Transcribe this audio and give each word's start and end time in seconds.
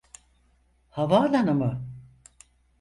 Havaalanı 0.89 1.53
mı? 1.53 1.81